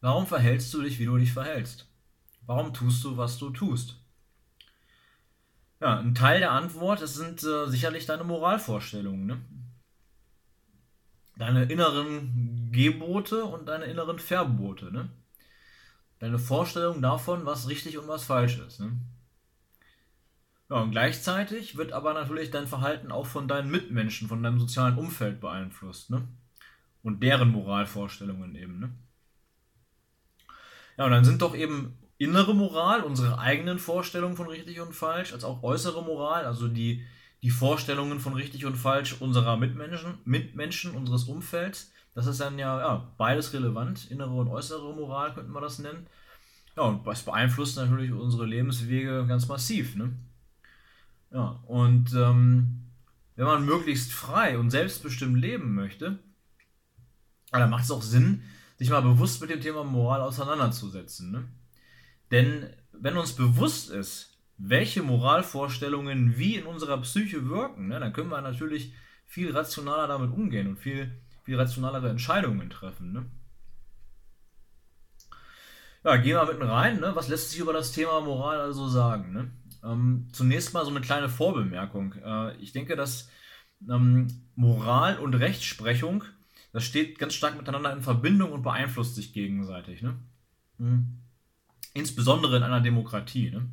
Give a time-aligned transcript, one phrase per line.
[0.00, 1.88] Warum verhältst du dich, wie du dich verhältst?
[2.46, 3.96] Warum tust du, was du tust?
[5.80, 9.40] Ja, ein Teil der Antwort, das sind äh, sicherlich deine Moralvorstellungen, ne?
[11.36, 15.10] Deine inneren Gebote und deine inneren Verbote, ne?
[16.18, 18.98] Deine Vorstellung davon, was richtig und was falsch ist, ne?
[20.68, 24.98] Ja, und gleichzeitig wird aber natürlich dein Verhalten auch von deinen Mitmenschen, von deinem sozialen
[24.98, 26.26] Umfeld beeinflusst, ne?
[27.02, 28.90] Und deren Moralvorstellungen eben, ne?
[30.98, 35.32] Ja, und dann sind doch eben innere Moral, unsere eigenen Vorstellungen von richtig und falsch,
[35.32, 37.06] als auch äußere Moral, also die,
[37.42, 41.92] die Vorstellungen von richtig und falsch unserer Mitmenschen, Mitmenschen, unseres Umfelds.
[42.14, 46.08] Das ist dann ja, ja beides relevant, innere und äußere Moral könnte man das nennen.
[46.76, 49.94] Ja, und das beeinflusst natürlich unsere Lebenswege ganz massiv.
[49.94, 50.16] Ne?
[51.30, 52.88] Ja, und ähm,
[53.36, 56.18] wenn man möglichst frei und selbstbestimmt leben möchte,
[57.52, 58.42] dann macht es auch Sinn,
[58.78, 61.32] sich mal bewusst mit dem Thema Moral auseinanderzusetzen.
[61.32, 61.48] Ne?
[62.30, 68.30] Denn wenn uns bewusst ist, welche Moralvorstellungen wie in unserer Psyche wirken, ne, dann können
[68.30, 68.92] wir natürlich
[69.24, 71.12] viel rationaler damit umgehen und viel,
[71.44, 73.12] viel rationalere Entscheidungen treffen.
[73.12, 73.26] Ne?
[76.04, 77.00] Ja, gehen wir mitten rein.
[77.00, 77.12] Ne?
[77.14, 79.32] Was lässt sich über das Thema Moral also sagen?
[79.32, 79.50] Ne?
[79.84, 82.14] Ähm, zunächst mal so eine kleine Vorbemerkung.
[82.14, 83.30] Äh, ich denke, dass
[83.88, 86.24] ähm, Moral und Rechtsprechung,
[86.72, 90.02] das steht ganz stark miteinander in Verbindung und beeinflusst sich gegenseitig.
[90.02, 90.16] Ne?
[90.78, 91.18] Mhm.
[91.94, 93.50] Insbesondere in einer Demokratie.
[93.50, 93.70] Ne?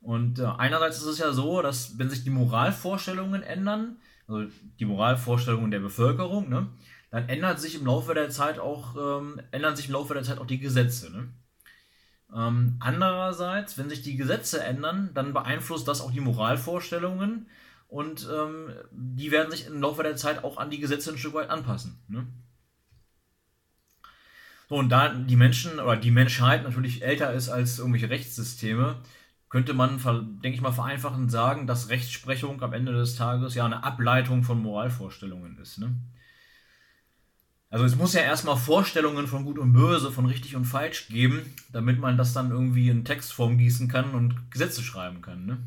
[0.00, 4.86] Und äh, einerseits ist es ja so, dass wenn sich die Moralvorstellungen ändern, also die
[4.86, 6.68] Moralvorstellungen der Bevölkerung, ne,
[7.10, 10.38] dann ändert sich im Laufe der Zeit auch, ähm, ändern sich im Laufe der Zeit
[10.38, 11.10] auch die Gesetze.
[11.10, 11.28] Ne?
[12.34, 17.48] Ähm, andererseits, wenn sich die Gesetze ändern, dann beeinflusst das auch die Moralvorstellungen
[17.90, 21.34] und ähm, die werden sich im Laufe der Zeit auch an die Gesetze ein Stück
[21.34, 21.98] weit anpassen.
[22.08, 22.26] Ne?
[24.68, 29.00] So, und da die Menschen oder die Menschheit natürlich älter ist als irgendwelche Rechtssysteme,
[29.48, 29.98] könnte man,
[30.40, 34.62] denke ich mal, vereinfachend sagen, dass Rechtsprechung am Ende des Tages ja eine Ableitung von
[34.62, 35.78] Moralvorstellungen ist.
[35.78, 35.96] Ne?
[37.70, 41.42] Also es muss ja erstmal Vorstellungen von Gut und Böse, von richtig und falsch geben,
[41.72, 45.46] damit man das dann irgendwie in Textform gießen kann und Gesetze schreiben kann.
[45.46, 45.58] Ne?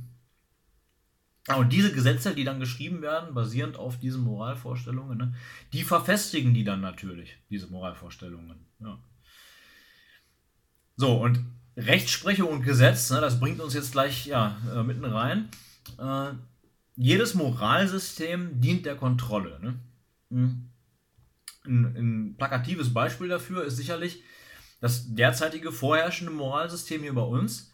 [1.48, 5.36] Und diese Gesetze, die dann geschrieben werden, basierend auf diesen Moralvorstellungen, ne,
[5.74, 8.66] die verfestigen die dann natürlich, diese Moralvorstellungen.
[8.80, 8.98] Ja.
[10.96, 11.44] So, und
[11.76, 15.50] Rechtsprechung und Gesetz, ne, das bringt uns jetzt gleich ja, äh, mitten rein.
[15.98, 16.34] Äh,
[16.96, 19.60] jedes Moralsystem dient der Kontrolle.
[19.60, 19.80] Ne?
[20.30, 20.70] Hm.
[21.66, 24.24] Ein, ein plakatives Beispiel dafür ist sicherlich
[24.80, 27.73] das derzeitige vorherrschende Moralsystem hier bei uns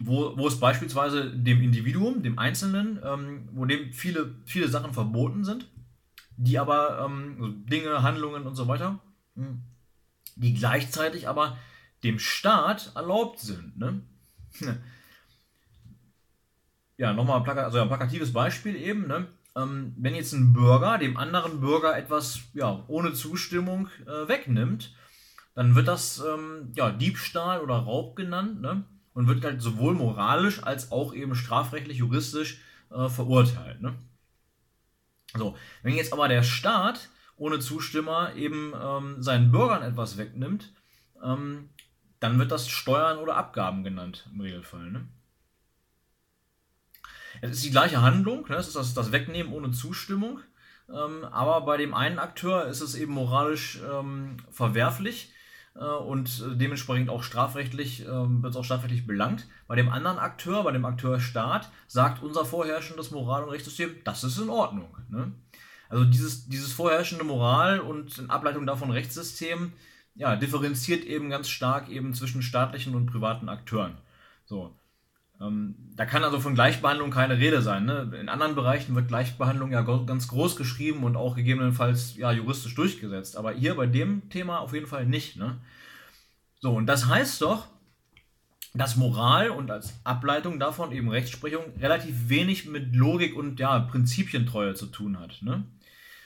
[0.00, 5.44] wo, wo es beispielsweise dem Individuum, dem Einzelnen, ähm, wo dem viele, viele Sachen verboten
[5.44, 5.68] sind,
[6.36, 9.00] die aber ähm, also Dinge, Handlungen und so weiter,
[9.34, 9.62] hm,
[10.36, 11.58] die gleichzeitig aber
[12.04, 13.76] dem Staat erlaubt sind.
[13.76, 14.02] Ne?
[16.96, 19.08] ja, nochmal plaka also ein plakatives Beispiel eben.
[19.08, 19.26] Ne?
[19.56, 24.94] Ähm, wenn jetzt ein Bürger dem anderen Bürger etwas ja, ohne Zustimmung äh, wegnimmt,
[25.56, 28.60] dann wird das ähm, ja, Diebstahl oder Raub genannt.
[28.60, 28.84] Ne?
[29.18, 32.60] Und wird halt sowohl moralisch als auch eben strafrechtlich, juristisch
[32.92, 33.82] äh, verurteilt.
[33.82, 33.98] Ne?
[35.34, 40.72] So, wenn jetzt aber der Staat ohne Zustimmer eben ähm, seinen Bürgern etwas wegnimmt,
[41.20, 41.70] ähm,
[42.20, 44.88] dann wird das Steuern oder Abgaben genannt im Regelfall.
[44.88, 45.08] Ne?
[47.40, 48.54] Es ist die gleiche Handlung, ne?
[48.54, 50.38] es ist das, das Wegnehmen ohne Zustimmung,
[50.88, 55.32] ähm, aber bei dem einen Akteur ist es eben moralisch ähm, verwerflich,
[55.84, 59.46] und dementsprechend auch strafrechtlich, ähm, wird es auch strafrechtlich belangt.
[59.66, 64.24] Bei dem anderen Akteur, bei dem Akteur Staat, sagt unser vorherrschendes Moral- und Rechtssystem, das
[64.24, 64.96] ist in Ordnung.
[65.08, 65.32] Ne?
[65.88, 69.72] Also dieses, dieses vorherrschende Moral und in Ableitung davon Rechtssystem,
[70.14, 73.96] ja, differenziert eben ganz stark eben zwischen staatlichen und privaten Akteuren.
[74.46, 74.74] So.
[75.40, 77.84] Ähm, da kann also von Gleichbehandlung keine Rede sein.
[77.84, 78.12] Ne?
[78.20, 83.36] In anderen Bereichen wird Gleichbehandlung ja ganz groß geschrieben und auch gegebenenfalls ja, juristisch durchgesetzt.
[83.36, 85.36] Aber hier bei dem Thema auf jeden Fall nicht.
[85.36, 85.58] Ne?
[86.60, 87.68] So, und das heißt doch,
[88.74, 94.74] dass Moral und als Ableitung davon eben Rechtsprechung relativ wenig mit Logik und ja, Prinzipientreue
[94.74, 95.64] zu tun hat, ne?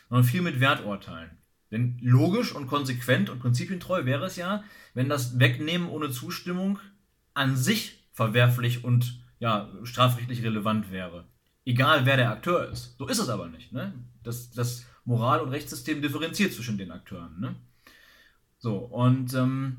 [0.08, 1.30] sondern viel mit Werturteilen.
[1.70, 6.78] Denn logisch und konsequent und prinzipientreu wäre es ja, wenn das Wegnehmen ohne Zustimmung
[7.32, 11.26] an sich verwerflich und ja, strafrechtlich relevant wäre.
[11.64, 12.96] Egal wer der Akteur ist.
[12.98, 13.72] So ist es aber nicht.
[13.72, 13.92] Ne?
[14.22, 17.40] Das, das Moral- und Rechtssystem differenziert zwischen den Akteuren.
[17.40, 17.56] Ne?
[18.58, 19.78] So, und ähm,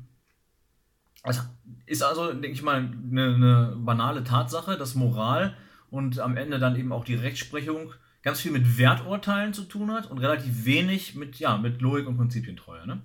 [1.22, 1.42] es
[1.86, 5.56] ist also, denke ich mal, eine, eine banale Tatsache, dass Moral
[5.90, 10.10] und am Ende dann eben auch die Rechtsprechung ganz viel mit Werturteilen zu tun hat
[10.10, 12.86] und relativ wenig mit, ja, mit Logik und Prinzipientreue.
[12.86, 13.00] Ne?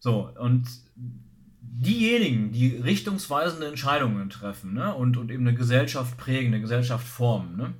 [0.00, 0.66] So, und
[1.66, 7.56] diejenigen, die richtungsweisende Entscheidungen treffen ne, und, und eben eine Gesellschaft prägen, eine Gesellschaft formen,
[7.56, 7.74] ne,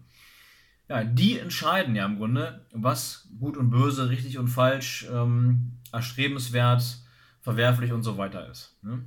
[0.88, 6.98] ja, die entscheiden ja im Grunde, was gut und böse, richtig und falsch, ähm, erstrebenswert,
[7.40, 8.76] verwerflich und so weiter ist.
[8.82, 9.04] Ne?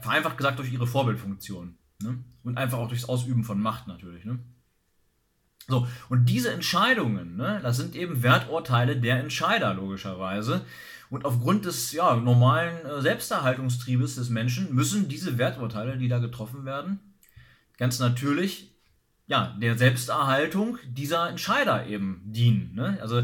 [0.00, 1.76] Vereinfacht gesagt durch ihre Vorbildfunktion.
[2.02, 2.18] Ne?
[2.44, 4.24] Und einfach auch durchs Ausüben von Macht natürlich.
[4.24, 4.38] Ne?
[5.68, 10.64] So, und diese Entscheidungen, ne, das sind eben Werturteile der Entscheider, logischerweise.
[11.10, 16.64] Und aufgrund des ja, normalen äh, Selbsterhaltungstriebes des Menschen müssen diese Werturteile, die da getroffen
[16.64, 17.00] werden,
[17.78, 18.72] ganz natürlich
[19.26, 22.74] ja, der Selbsterhaltung dieser Entscheider eben dienen.
[22.74, 22.98] Ne?
[23.00, 23.22] Also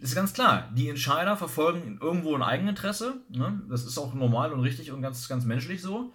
[0.00, 3.22] ist ganz klar, die Entscheider verfolgen irgendwo ein Eigeninteresse.
[3.28, 3.62] Ne?
[3.68, 6.12] Das ist auch normal und richtig und ganz, ganz menschlich so.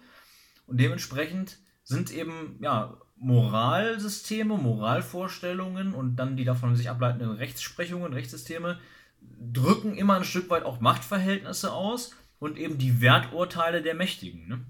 [0.66, 8.78] Und dementsprechend sind eben ja, Moralsysteme, Moralvorstellungen und dann die davon sich ableitenden Rechtsprechungen, Rechtssysteme
[9.20, 14.48] drücken immer ein Stück weit auch Machtverhältnisse aus und eben die Werturteile der Mächtigen.
[14.48, 14.60] Ne?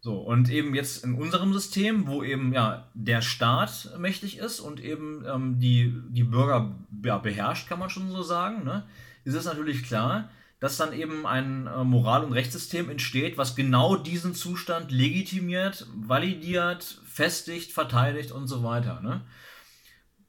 [0.00, 4.78] So, und eben jetzt in unserem System, wo eben ja der Staat mächtig ist und
[4.80, 8.84] eben ähm, die, die Bürger ja, beherrscht, kann man schon so sagen, ne,
[9.24, 10.28] ist es natürlich klar,
[10.60, 17.00] dass dann eben ein äh, Moral- und Rechtssystem entsteht, was genau diesen Zustand legitimiert, validiert,
[17.06, 19.00] festigt, verteidigt und so weiter.
[19.00, 19.22] Ne?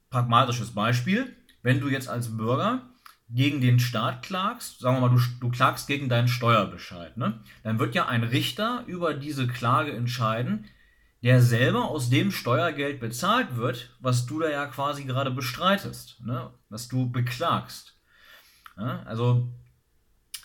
[0.08, 2.82] Pragmatisches Beispiel, wenn du jetzt als Bürger
[3.28, 7.40] gegen den Staat klagst, sagen wir mal, du, du klagst gegen deinen Steuerbescheid, ne?
[7.64, 10.66] dann wird ja ein Richter über diese Klage entscheiden,
[11.22, 16.50] der selber aus dem Steuergeld bezahlt wird, was du da ja quasi gerade bestreitest, ne?
[16.68, 17.96] was du beklagst.
[18.76, 19.02] Ja?
[19.04, 19.48] Also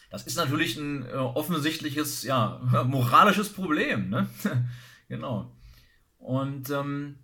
[0.09, 4.09] das ist natürlich ein äh, offensichtliches, ja, moralisches Problem.
[4.09, 4.27] Ne?
[5.07, 5.55] genau.
[6.17, 7.19] Und ähm,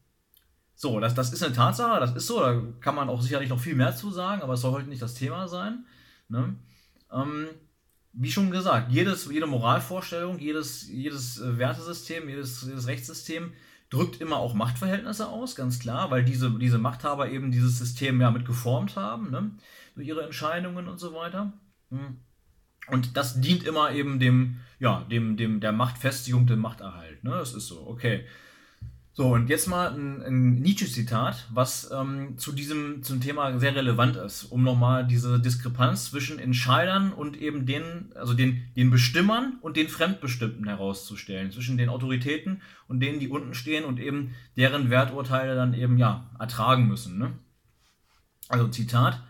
[0.80, 3.60] so, das, das ist eine Tatsache, das ist so, da kann man auch sicherlich noch
[3.60, 5.86] viel mehr zu sagen, aber es soll heute nicht das Thema sein.
[6.30, 6.56] Ne?
[7.12, 7.48] Ähm,
[8.14, 13.54] wie schon gesagt, jedes, jede Moralvorstellung, jedes, jedes äh, Wertesystem, jedes, jedes Rechtssystem
[13.90, 18.30] drückt immer auch Machtverhältnisse aus, ganz klar, weil diese, diese Machthaber eben dieses System ja
[18.30, 19.50] mit geformt haben, ne?
[19.96, 21.54] durch ihre Entscheidungen und so weiter.
[21.90, 22.18] Hm.
[22.90, 27.24] Und das dient immer eben dem, ja, dem, dem, der Machtfestigung, dem Machterhalt.
[27.24, 27.32] Ne?
[27.32, 28.26] Das ist so, okay.
[29.18, 34.16] So, und jetzt mal ein, ein Nietzsche-Zitat, was ähm, zu diesem zum Thema sehr relevant
[34.16, 39.76] ist, um nochmal diese Diskrepanz zwischen Entscheidern und eben den, also den, den Bestimmern und
[39.76, 45.56] den Fremdbestimmten herauszustellen, zwischen den Autoritäten und denen, die unten stehen und eben deren Werturteile
[45.56, 47.18] dann eben ja ertragen müssen.
[47.18, 47.34] Ne?
[48.50, 49.24] Also Zitat: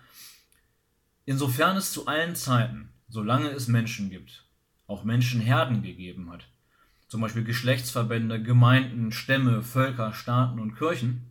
[1.23, 4.43] Insofern es zu allen Zeiten solange es Menschen gibt,
[4.85, 6.49] auch Menschenherden gegeben hat,
[7.07, 11.27] zum Beispiel Geschlechtsverbände, Gemeinden, Stämme, Völker, Staaten und Kirchen,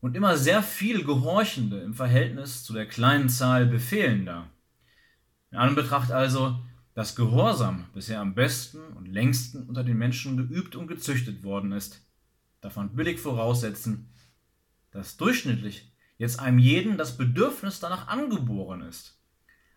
[0.00, 4.50] und immer sehr viel Gehorchende im Verhältnis zu der kleinen Zahl Befehlender.
[5.50, 6.58] In Anbetracht also,
[6.92, 12.02] dass Gehorsam bisher am besten und längsten unter den Menschen geübt und gezüchtet worden ist,
[12.60, 14.10] darf man billig voraussetzen,
[14.90, 19.18] dass durchschnittlich jetzt einem jeden das Bedürfnis danach angeboren ist,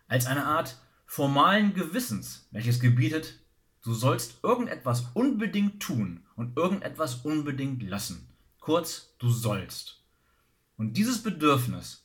[0.08, 3.40] als eine Art formalen Gewissens, welches gebietet,
[3.82, 8.28] du sollst irgendetwas unbedingt tun und irgendetwas unbedingt lassen.
[8.60, 10.02] Kurz, du sollst.
[10.76, 12.04] Und dieses Bedürfnis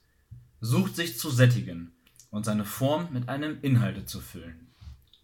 [0.61, 1.93] sucht sich zu sättigen
[2.31, 4.67] und seine Form mit einem Inhalte zu füllen.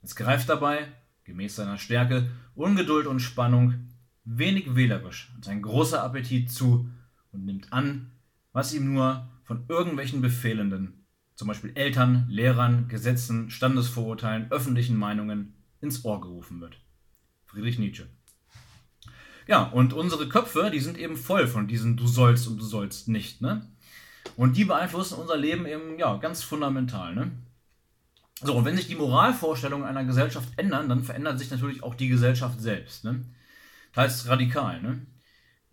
[0.01, 0.87] Es greift dabei,
[1.23, 3.89] gemäß seiner Stärke, Ungeduld und Spannung,
[4.25, 6.89] wenig wählerisch und sein großer Appetit zu
[7.31, 8.11] und nimmt an,
[8.53, 10.99] was ihm nur von irgendwelchen Befehlenden
[11.39, 16.77] zum Beispiel Eltern, Lehrern, Gesetzen, Standesvorurteilen, öffentlichen Meinungen ins Ohr gerufen wird.
[17.45, 18.07] Friedrich Nietzsche.
[19.47, 23.07] Ja, und unsere Köpfe, die sind eben voll von diesen Du sollst und du sollst
[23.07, 23.67] nicht, ne?
[24.35, 27.31] Und die beeinflussen unser Leben eben, ja, ganz fundamental, ne?
[28.41, 32.07] So, und wenn sich die Moralvorstellungen einer Gesellschaft ändern, dann verändert sich natürlich auch die
[32.07, 33.25] Gesellschaft selbst, ne?
[33.93, 35.05] Teils radikal, ne?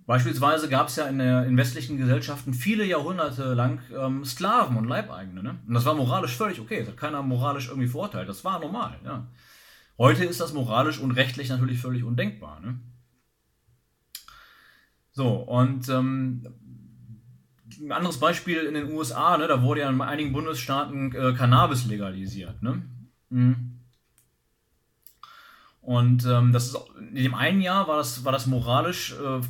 [0.06, 4.86] Beispielsweise gab es ja in, der, in westlichen Gesellschaften viele Jahrhunderte lang ähm, Sklaven und
[4.86, 5.42] Leibeigene.
[5.42, 5.58] Ne?
[5.66, 6.78] Und das war moralisch völlig okay.
[6.80, 8.28] Das hat keiner moralisch irgendwie verurteilt.
[8.28, 9.00] Das war normal.
[9.04, 9.26] Ja.
[9.98, 12.60] Heute ist das moralisch und rechtlich natürlich völlig undenkbar.
[12.60, 12.78] Ne?
[15.12, 16.46] So, und ähm,
[17.80, 21.86] ein anderes Beispiel in den USA, ne, da wurde ja in einigen Bundesstaaten äh, Cannabis
[21.86, 22.62] legalisiert.
[22.62, 22.82] Ne?
[23.30, 23.80] Mhm.
[25.80, 29.40] Und ähm, das ist in dem einen Jahr war das, war das moralisch äh,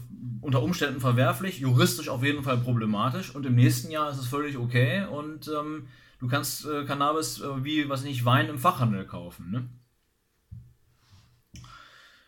[0.42, 4.58] unter Umständen verwerflich, juristisch auf jeden Fall problematisch und im nächsten Jahr ist es völlig
[4.58, 5.88] okay und ähm,
[6.20, 9.50] du kannst äh, Cannabis äh, wie, was nicht, Wein im Fachhandel kaufen.
[9.50, 9.68] Ne?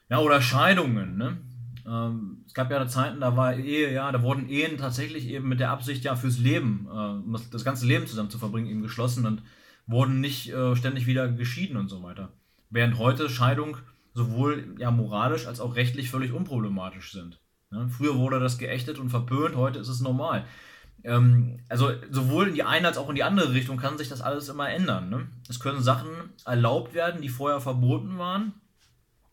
[0.09, 1.17] Ja, oder Scheidungen.
[1.17, 1.39] Ne?
[1.87, 5.61] Ähm, es gab ja Zeiten, da war Ehe, ja, da wurden Ehen tatsächlich eben mit
[5.61, 9.43] der Absicht, ja, fürs Leben, äh, das ganze Leben zusammen zu verbringen, eben geschlossen und
[9.87, 12.33] wurden nicht äh, ständig wieder geschieden und so weiter.
[12.71, 13.79] Während heute Scheidung
[14.15, 17.41] sowohl ja, moralisch als auch rechtlich völlig unproblematisch sind.
[17.71, 17.89] Ne?
[17.89, 20.45] Früher wurde das geächtet und verpönt, heute ist es normal.
[21.05, 24.21] Ähm, also sowohl in die eine als auch in die andere Richtung kann sich das
[24.21, 25.09] alles immer ändern.
[25.09, 25.29] Ne?
[25.49, 26.09] Es können Sachen
[26.45, 28.53] erlaubt werden, die vorher verboten waren,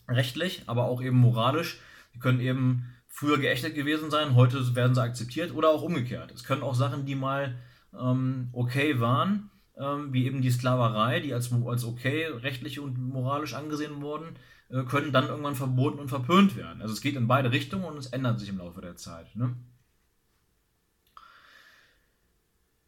[0.08, 1.80] rechtlich, aber auch eben moralisch.
[2.14, 6.32] Die können eben früher geächtet gewesen sein, heute werden sie akzeptiert oder auch umgekehrt.
[6.32, 7.56] Es können auch Sachen, die mal
[7.98, 13.54] ähm, okay waren, ähm, wie eben die Sklaverei, die als, als okay rechtlich und moralisch
[13.54, 14.36] angesehen wurden,
[14.70, 16.82] äh, können dann irgendwann verboten und verpönt werden.
[16.82, 19.34] Also es geht in beide Richtungen und es ändert sich im Laufe der Zeit.
[19.36, 19.56] Ne?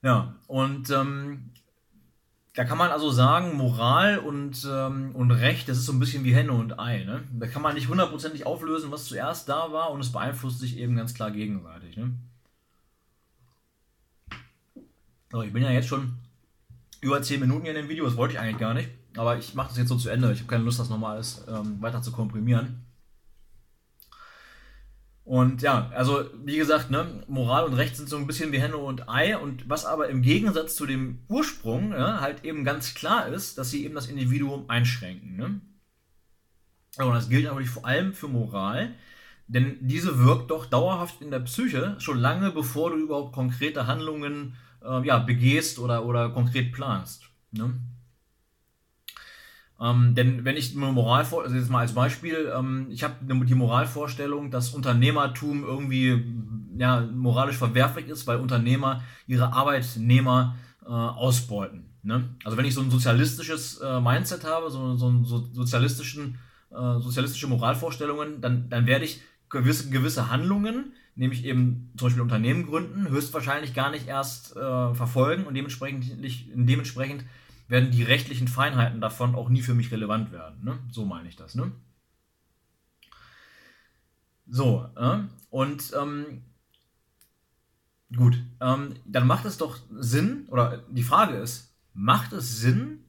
[0.01, 1.51] Ja, und ähm,
[2.57, 6.23] da kann man also sagen, Moral und, ähm, und Recht, das ist so ein bisschen
[6.23, 7.03] wie Henne und Ei.
[7.03, 7.23] Ne?
[7.33, 10.95] Da kann man nicht hundertprozentig auflösen, was zuerst da war und es beeinflusst sich eben
[10.95, 11.97] ganz klar gegenseitig.
[11.97, 12.13] Ne?
[15.31, 16.13] So, ich bin ja jetzt schon
[16.99, 19.53] über 10 Minuten hier in dem Video, das wollte ich eigentlich gar nicht, aber ich
[19.53, 20.31] mache das jetzt so zu Ende.
[20.31, 22.87] Ich habe keine Lust, das nochmal alles ähm, weiter zu komprimieren.
[25.27, 28.77] Und ja, also wie gesagt, ne, Moral und Recht sind so ein bisschen wie Henne
[28.77, 29.38] und Ei.
[29.38, 33.69] Und was aber im Gegensatz zu dem Ursprung ne, halt eben ganz klar ist, dass
[33.69, 35.36] sie eben das Individuum einschränken.
[35.36, 35.60] Ne?
[37.03, 38.96] Und das gilt natürlich vor allem für Moral,
[39.48, 44.55] denn diese wirkt doch dauerhaft in der Psyche, schon lange bevor du überhaupt konkrete Handlungen
[44.81, 47.24] äh, ja, begehst oder, oder konkret planst.
[47.51, 47.74] Ne?
[49.79, 53.55] Ähm, denn wenn ich eine Moral, also jetzt mal als Beispiel, ähm, ich habe die
[53.55, 56.24] Moralvorstellung, dass Unternehmertum irgendwie
[56.77, 61.86] ja, moralisch verwerflich ist, weil Unternehmer ihre Arbeitnehmer äh, ausbeuten.
[62.03, 62.29] Ne?
[62.43, 66.39] Also wenn ich so ein sozialistisches äh, Mindset habe, so, so, so sozialistischen,
[66.72, 72.65] äh, sozialistische Moralvorstellungen, dann, dann werde ich gewisse, gewisse Handlungen, nämlich eben zum Beispiel Unternehmen
[72.65, 77.25] gründen, höchstwahrscheinlich gar nicht erst äh, verfolgen und dementsprechend, dementsprechend
[77.67, 80.63] werden die rechtlichen Feinheiten davon auch nie für mich relevant werden.
[80.63, 80.79] Ne?
[80.91, 81.55] So meine ich das.
[81.55, 81.71] Ne?
[84.47, 85.19] So, äh,
[85.50, 86.43] und ähm,
[88.15, 93.03] gut, ähm, dann macht es doch Sinn, oder die Frage ist, macht es Sinn,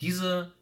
[0.00, 0.52] diese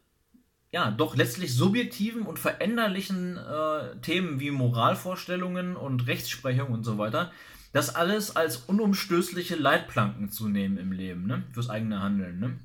[0.71, 7.31] ja, doch letztlich subjektiven und veränderlichen äh, Themen wie Moralvorstellungen und Rechtsprechung und so weiter,
[7.73, 11.43] das alles als unumstößliche Leitplanken zu nehmen im Leben, ne?
[11.53, 12.39] fürs eigene Handeln.
[12.39, 12.59] Ne?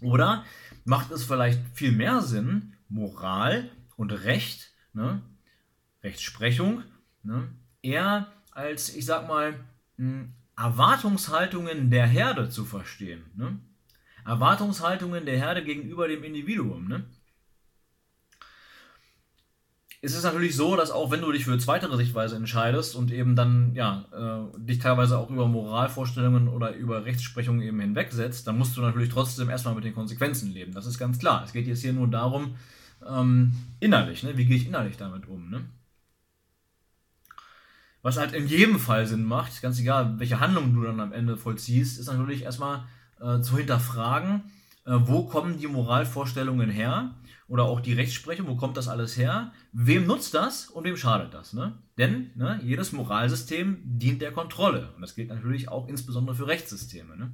[0.00, 0.44] Oder
[0.84, 5.22] macht es vielleicht viel mehr Sinn, Moral und Recht, ne,
[6.02, 6.82] Rechtsprechung,
[7.22, 7.48] ne,
[7.82, 9.54] eher als, ich sag mal,
[9.96, 13.24] hm, Erwartungshaltungen der Herde zu verstehen.
[13.34, 13.58] Ne?
[14.26, 16.86] Erwartungshaltungen der Herde gegenüber dem Individuum.
[16.86, 17.04] Ne?
[20.02, 23.36] Es ist natürlich so, dass auch wenn du dich für zweitere Sichtweise entscheidest und eben
[23.36, 28.76] dann ja äh, dich teilweise auch über Moralvorstellungen oder über Rechtsprechungen eben hinwegsetzt, dann musst
[28.76, 30.72] du natürlich trotzdem erstmal mit den Konsequenzen leben.
[30.72, 31.44] Das ist ganz klar.
[31.44, 32.54] Es geht jetzt hier nur darum,
[33.06, 34.38] ähm, innerlich, ne?
[34.38, 35.50] wie gehe ich innerlich damit um.
[35.50, 35.66] Ne?
[38.00, 41.36] Was halt in jedem Fall Sinn macht, ganz egal, welche Handlung du dann am Ende
[41.36, 42.84] vollziehst, ist natürlich erstmal
[43.20, 44.44] äh, zu hinterfragen,
[44.86, 47.14] äh, wo kommen die Moralvorstellungen her
[47.50, 49.52] oder auch die Rechtsprechung, wo kommt das alles her?
[49.72, 51.52] Wem nutzt das und wem schadet das?
[51.52, 51.76] Ne?
[51.98, 54.92] Denn ne, jedes Moralsystem dient der Kontrolle.
[54.94, 57.16] Und das gilt natürlich auch insbesondere für Rechtssysteme.
[57.16, 57.32] Ne?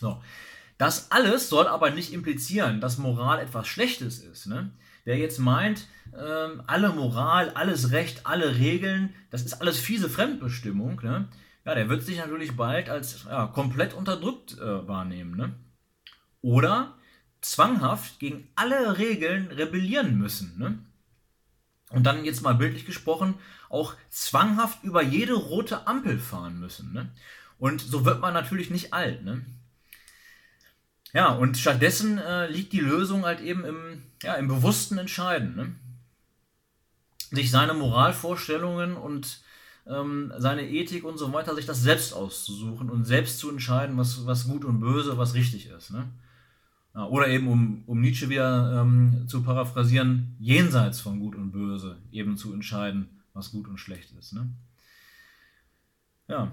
[0.00, 0.22] So.
[0.78, 4.46] Das alles soll aber nicht implizieren, dass Moral etwas Schlechtes ist.
[4.46, 4.70] Ne?
[5.04, 5.86] Wer jetzt meint,
[6.18, 11.28] ähm, alle Moral, alles Recht, alle Regeln, das ist alles fiese Fremdbestimmung, ne?
[11.66, 15.36] ja, der wird sich natürlich bald als ja, komplett unterdrückt äh, wahrnehmen.
[15.36, 15.52] Ne?
[16.40, 16.94] Oder
[17.40, 20.58] zwanghaft gegen alle Regeln rebellieren müssen.
[20.58, 20.78] Ne?
[21.90, 23.34] Und dann jetzt mal bildlich gesprochen,
[23.68, 26.92] auch zwanghaft über jede rote Ampel fahren müssen.
[26.92, 27.10] Ne?
[27.58, 29.24] Und so wird man natürlich nicht alt.
[29.24, 29.44] Ne?
[31.12, 35.56] Ja, und stattdessen äh, liegt die Lösung halt eben im, ja, im bewussten Entscheiden.
[35.56, 35.74] Ne?
[37.32, 39.40] Sich seine Moralvorstellungen und
[39.86, 44.26] ähm, seine Ethik und so weiter, sich das selbst auszusuchen und selbst zu entscheiden, was,
[44.26, 45.90] was gut und böse, was richtig ist.
[45.90, 46.08] Ne?
[46.94, 52.36] Oder eben, um, um Nietzsche wieder ähm, zu paraphrasieren, jenseits von Gut und Böse eben
[52.36, 54.32] zu entscheiden, was gut und schlecht ist.
[54.32, 54.48] Ne?
[56.26, 56.50] Ja,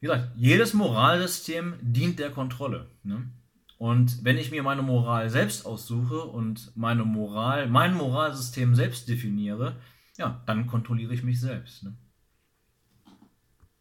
[0.00, 2.86] wie gesagt, jedes Moralsystem dient der Kontrolle.
[3.02, 3.30] Ne?
[3.76, 9.76] Und wenn ich mir meine Moral selbst aussuche und meine Moral, mein Moralsystem selbst definiere,
[10.16, 11.84] ja, dann kontrolliere ich mich selbst.
[11.84, 11.94] Ne?